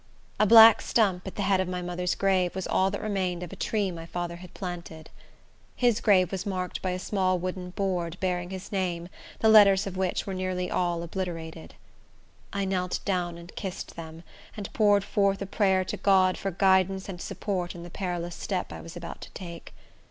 [0.39, 3.53] A black stump, at the head of my mother's grave, was all that remained of
[3.53, 5.11] a tree my father had planted.
[5.75, 9.09] His grave was marked by a small wooden board, bearing his name,
[9.41, 11.75] the letters of which were nearly obliterated.
[12.51, 14.23] I knelt down and kissed them,
[14.57, 18.73] and poured forth a prayer to God for guidance and support in the perilous step
[18.73, 19.71] I was about to take.